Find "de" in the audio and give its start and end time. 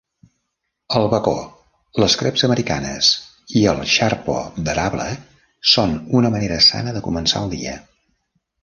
6.99-7.07